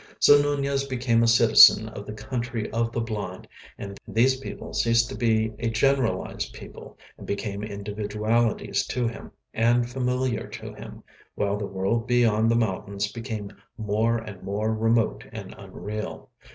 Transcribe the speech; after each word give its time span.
So 0.17 0.41
Nunez 0.41 0.83
became 0.85 1.21
a 1.21 1.27
citizen 1.27 1.87
of 1.89 2.07
the 2.07 2.13
Country 2.13 2.71
of 2.71 2.91
the 2.91 2.99
Blind, 3.01 3.47
and 3.77 3.99
these 4.07 4.37
people 4.39 4.73
ceased 4.73 5.09
to 5.09 5.15
be 5.15 5.53
a 5.59 5.69
generalised 5.69 6.53
people 6.53 6.97
and 7.19 7.27
became 7.27 7.61
individualities 7.61 8.87
to 8.87 9.07
him, 9.07 9.29
and 9.53 9.87
familiar 9.87 10.47
to 10.47 10.73
him, 10.73 11.03
while 11.35 11.55
the 11.59 11.67
world 11.67 12.07
beyond 12.07 12.49
the 12.49 12.55
mountains 12.55 13.11
became 13.11 13.51
more 13.77 14.17
and 14.17 14.41
more 14.41 14.73
remote 14.73 15.23
and 15.31 15.53
unreal. 15.55 16.31